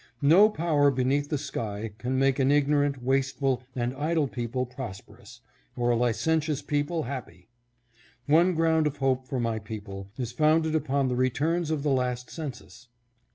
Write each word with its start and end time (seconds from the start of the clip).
No 0.23 0.49
power 0.49 0.89
beneath 0.89 1.29
the 1.29 1.37
sky 1.37 1.91
can 1.99 2.17
make 2.17 2.39
an 2.39 2.49
ignorant, 2.51 3.03
wasteful, 3.03 3.61
and 3.75 3.93
idle 3.93 4.27
people 4.27 4.65
prosperous, 4.65 5.41
or 5.75 5.91
a 5.91 5.95
licentious 5.95 6.63
people 6.63 7.03
happy. 7.03 7.49
One 8.25 8.55
ground 8.55 8.87
of 8.87 8.97
hope 8.97 9.27
for 9.27 9.39
my 9.39 9.59
people 9.59 10.09
is 10.17 10.31
founded 10.31 10.73
upon 10.73 11.07
the 11.07 11.15
returns 11.15 11.69
of 11.69 11.83
the 11.83 11.91
last 11.91 12.31
census. 12.31 12.87